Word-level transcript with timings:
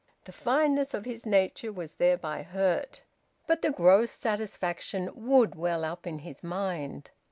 The 0.23 0.31
fineness 0.31 0.95
of 0.95 1.05
his 1.05 1.27
nature 1.27 1.71
was 1.71 1.93
thereby 1.97 2.41
hurt. 2.41 3.03
But 3.45 3.61
the 3.61 3.69
gross 3.69 4.09
satisfaction 4.09 5.11
would 5.13 5.53
well 5.53 5.85
up 5.85 6.07
in 6.07 6.17
his 6.25 6.41
mind. 6.43 7.11